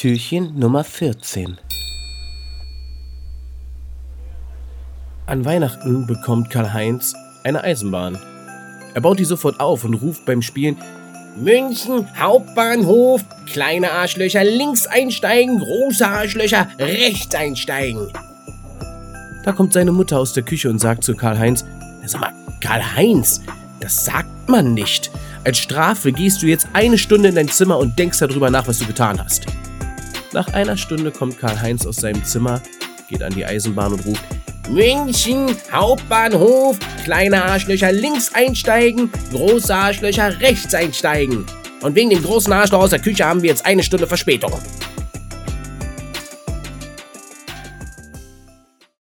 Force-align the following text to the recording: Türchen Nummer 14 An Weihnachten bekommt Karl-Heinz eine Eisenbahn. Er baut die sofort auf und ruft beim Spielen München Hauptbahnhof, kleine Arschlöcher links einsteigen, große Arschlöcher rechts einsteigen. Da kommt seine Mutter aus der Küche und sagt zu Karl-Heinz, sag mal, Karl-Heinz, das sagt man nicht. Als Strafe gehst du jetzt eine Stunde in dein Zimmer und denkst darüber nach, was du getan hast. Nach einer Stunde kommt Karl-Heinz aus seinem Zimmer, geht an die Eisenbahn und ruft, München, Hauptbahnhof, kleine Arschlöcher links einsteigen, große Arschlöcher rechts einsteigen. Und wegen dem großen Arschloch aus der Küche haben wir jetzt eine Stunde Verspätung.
Türchen 0.00 0.58
Nummer 0.58 0.82
14 0.82 1.58
An 5.26 5.44
Weihnachten 5.44 6.06
bekommt 6.06 6.48
Karl-Heinz 6.48 7.12
eine 7.44 7.62
Eisenbahn. 7.62 8.18
Er 8.94 9.02
baut 9.02 9.18
die 9.18 9.26
sofort 9.26 9.60
auf 9.60 9.84
und 9.84 9.92
ruft 9.92 10.24
beim 10.24 10.40
Spielen 10.40 10.78
München 11.36 12.08
Hauptbahnhof, 12.18 13.22
kleine 13.44 13.92
Arschlöcher 13.92 14.42
links 14.42 14.86
einsteigen, 14.86 15.58
große 15.58 16.08
Arschlöcher 16.08 16.66
rechts 16.78 17.34
einsteigen. 17.34 18.10
Da 19.44 19.52
kommt 19.52 19.74
seine 19.74 19.92
Mutter 19.92 20.18
aus 20.18 20.32
der 20.32 20.44
Küche 20.44 20.70
und 20.70 20.78
sagt 20.78 21.04
zu 21.04 21.14
Karl-Heinz, 21.14 21.66
sag 22.06 22.22
mal, 22.22 22.32
Karl-Heinz, 22.62 23.42
das 23.80 24.06
sagt 24.06 24.48
man 24.48 24.72
nicht. 24.72 25.10
Als 25.44 25.58
Strafe 25.58 26.10
gehst 26.10 26.40
du 26.40 26.46
jetzt 26.46 26.68
eine 26.72 26.96
Stunde 26.96 27.28
in 27.28 27.34
dein 27.34 27.48
Zimmer 27.48 27.76
und 27.76 27.98
denkst 27.98 28.20
darüber 28.20 28.48
nach, 28.48 28.66
was 28.66 28.78
du 28.78 28.86
getan 28.86 29.22
hast. 29.22 29.44
Nach 30.32 30.46
einer 30.52 30.76
Stunde 30.76 31.10
kommt 31.10 31.38
Karl-Heinz 31.38 31.84
aus 31.86 31.96
seinem 31.96 32.24
Zimmer, 32.24 32.60
geht 33.08 33.22
an 33.22 33.34
die 33.34 33.44
Eisenbahn 33.44 33.92
und 33.92 34.06
ruft, 34.06 34.22
München, 34.68 35.56
Hauptbahnhof, 35.72 36.78
kleine 37.02 37.44
Arschlöcher 37.44 37.90
links 37.90 38.32
einsteigen, 38.32 39.10
große 39.32 39.74
Arschlöcher 39.74 40.40
rechts 40.40 40.72
einsteigen. 40.72 41.44
Und 41.82 41.96
wegen 41.96 42.10
dem 42.10 42.22
großen 42.22 42.52
Arschloch 42.52 42.82
aus 42.82 42.90
der 42.90 43.00
Küche 43.00 43.24
haben 43.24 43.42
wir 43.42 43.50
jetzt 43.50 43.66
eine 43.66 43.82
Stunde 43.82 44.06
Verspätung. 44.06 44.52